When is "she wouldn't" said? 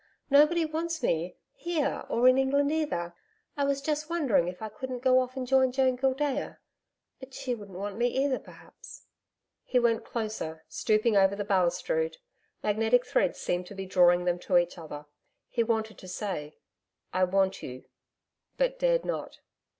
7.35-7.77